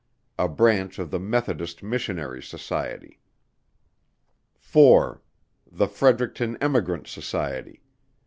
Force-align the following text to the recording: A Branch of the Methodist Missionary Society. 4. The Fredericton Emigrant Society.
A 0.39 0.47
Branch 0.49 0.97
of 0.97 1.11
the 1.11 1.19
Methodist 1.19 1.83
Missionary 1.83 2.41
Society. 2.41 3.19
4. 4.57 5.21
The 5.71 5.87
Fredericton 5.87 6.57
Emigrant 6.59 7.05
Society. 7.07 7.83